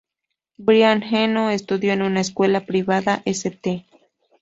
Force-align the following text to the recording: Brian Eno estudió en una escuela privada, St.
Brian 0.57 1.03
Eno 1.03 1.51
estudió 1.51 1.93
en 1.93 2.01
una 2.01 2.21
escuela 2.21 2.65
privada, 2.65 3.21
St. 3.23 3.85